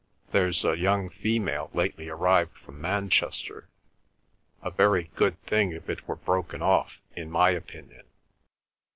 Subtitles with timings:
[0.31, 3.69] There's a young female lately arrived from Manchester.
[4.63, 8.07] A very good thing if it were broken off, in my opinion.